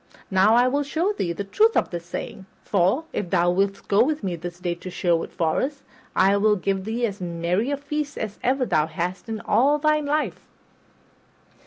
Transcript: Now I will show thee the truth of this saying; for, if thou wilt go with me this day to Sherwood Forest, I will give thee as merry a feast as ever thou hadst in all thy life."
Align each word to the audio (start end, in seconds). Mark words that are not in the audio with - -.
Now 0.31 0.55
I 0.55 0.67
will 0.67 0.81
show 0.81 1.13
thee 1.13 1.31
the 1.31 1.43
truth 1.43 1.77
of 1.77 1.91
this 1.91 2.07
saying; 2.07 2.47
for, 2.63 3.03
if 3.13 3.29
thou 3.29 3.51
wilt 3.51 3.87
go 3.87 4.03
with 4.03 4.23
me 4.23 4.35
this 4.35 4.59
day 4.59 4.73
to 4.73 4.89
Sherwood 4.89 5.31
Forest, 5.31 5.83
I 6.15 6.37
will 6.37 6.55
give 6.55 6.85
thee 6.85 7.05
as 7.05 7.21
merry 7.21 7.69
a 7.69 7.77
feast 7.77 8.17
as 8.17 8.39
ever 8.41 8.65
thou 8.65 8.87
hadst 8.87 9.29
in 9.29 9.41
all 9.41 9.77
thy 9.77 9.99
life." 9.99 10.47